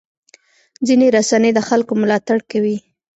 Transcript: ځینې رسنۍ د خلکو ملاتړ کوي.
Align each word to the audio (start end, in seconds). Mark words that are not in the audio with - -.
ځینې 0.87 1.07
رسنۍ 1.15 1.51
د 1.53 1.59
خلکو 1.69 1.93
ملاتړ 2.01 2.37
کوي. 2.51 2.77